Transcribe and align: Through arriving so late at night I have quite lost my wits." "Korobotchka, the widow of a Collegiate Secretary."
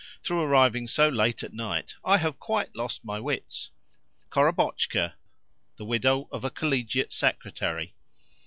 Through 0.23 0.41
arriving 0.41 0.87
so 0.87 1.07
late 1.09 1.43
at 1.43 1.53
night 1.53 1.93
I 2.03 2.17
have 2.17 2.39
quite 2.39 2.75
lost 2.75 3.05
my 3.05 3.19
wits." 3.19 3.69
"Korobotchka, 4.31 5.13
the 5.75 5.85
widow 5.85 6.27
of 6.31 6.43
a 6.43 6.49
Collegiate 6.49 7.13
Secretary." 7.13 7.93